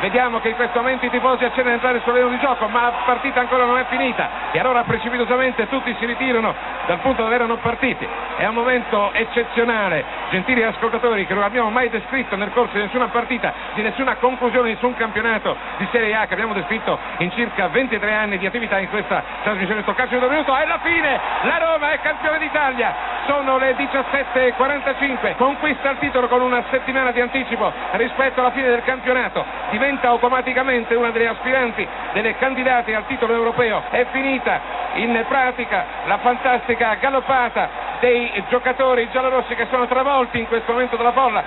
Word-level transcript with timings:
Vediamo 0.00 0.40
che 0.40 0.48
in 0.48 0.54
questo 0.54 0.78
momento 0.78 1.04
i 1.04 1.10
tifosi 1.10 1.44
accennano 1.44 1.68
ad 1.68 1.74
entrare 1.74 2.00
sull'arena 2.00 2.30
di 2.30 2.38
gioco, 2.38 2.66
ma 2.68 2.80
la 2.80 2.92
partita 3.04 3.40
ancora 3.40 3.66
non 3.66 3.76
è 3.76 3.84
finita 3.90 4.50
e 4.50 4.58
allora 4.58 4.82
precipitosamente 4.82 5.68
tutti 5.68 5.94
si 5.98 6.06
ritirano 6.06 6.54
dal 6.86 7.00
punto 7.00 7.22
dove 7.22 7.34
erano 7.34 7.56
partiti. 7.58 8.08
È 8.36 8.46
un 8.46 8.54
momento 8.54 9.12
eccezionale, 9.12 10.02
gentili 10.30 10.62
ascoltatori, 10.62 11.26
che 11.26 11.34
non 11.34 11.42
abbiamo 11.42 11.68
mai 11.68 11.90
descritto 11.90 12.34
nel 12.36 12.50
corso 12.52 12.76
di 12.76 12.80
nessuna 12.80 13.08
partita, 13.08 13.52
di 13.74 13.82
nessuna 13.82 14.16
conclusione, 14.16 14.68
di 14.68 14.74
nessun 14.74 14.94
campionato 14.94 15.54
di 15.76 15.86
Serie 15.92 16.14
A 16.14 16.24
che 16.24 16.32
abbiamo 16.32 16.54
descritto 16.54 16.98
in 17.18 17.30
circa 17.32 17.68
23 17.68 18.14
anni 18.14 18.38
di 18.38 18.46
attività 18.46 18.78
in 18.78 18.88
questa 18.88 19.22
trasmissione. 19.42 19.82
Sto 19.82 19.92
calcio 19.92 20.18
di 20.18 20.26
minuto, 20.26 20.56
è 20.56 20.64
la 20.64 20.78
fine! 20.78 21.20
La 21.42 21.58
Roma 21.58 21.90
è 21.90 22.00
campione 22.00 22.38
d'Italia! 22.38 23.09
Sono 23.30 23.58
le 23.58 23.76
17.45, 23.76 25.36
conquista 25.36 25.90
il 25.90 25.98
titolo 25.98 26.26
con 26.26 26.40
una 26.40 26.64
settimana 26.68 27.12
di 27.12 27.20
anticipo 27.20 27.72
rispetto 27.92 28.40
alla 28.40 28.50
fine 28.50 28.66
del 28.66 28.82
campionato, 28.82 29.44
diventa 29.70 30.08
automaticamente 30.08 30.96
una 30.96 31.12
delle 31.12 31.28
aspiranti, 31.28 31.86
delle 32.12 32.36
candidate 32.38 32.92
al 32.92 33.06
titolo 33.06 33.32
europeo. 33.32 33.84
È 33.88 34.04
finita 34.10 34.60
in 34.94 35.24
pratica 35.28 35.84
la 36.06 36.18
fantastica 36.18 36.94
galoppata 36.94 37.68
dei 38.00 38.42
giocatori 38.48 39.08
giallorossi 39.12 39.54
che 39.54 39.68
sono 39.70 39.86
travolti 39.86 40.40
in 40.40 40.48
questo 40.48 40.72
momento 40.72 40.96
dalla 40.96 41.12
folla. 41.12 41.44